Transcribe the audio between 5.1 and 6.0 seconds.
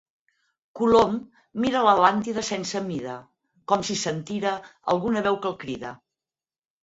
veu que el crida.